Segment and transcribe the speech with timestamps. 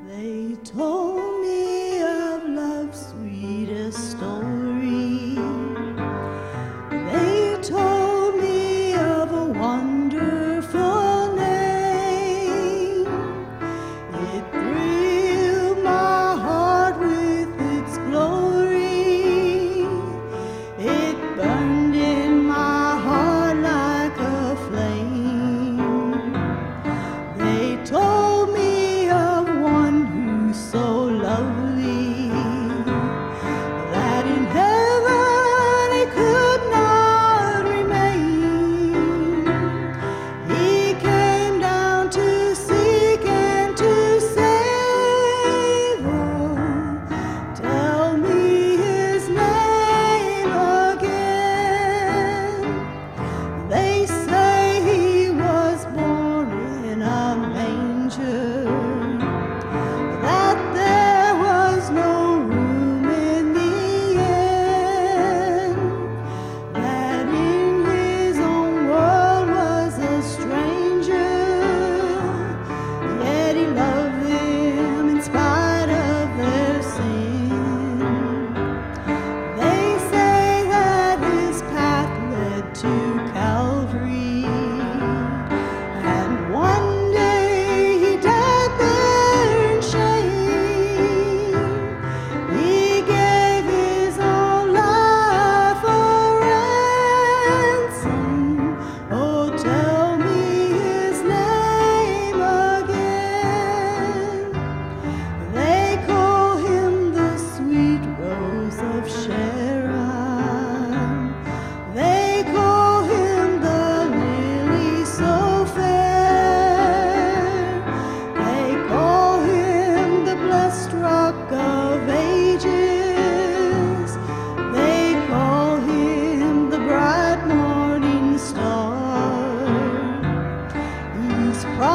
[0.00, 1.21] They told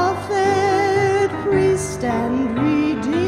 [0.07, 3.26] prophet, priest, and redeemer.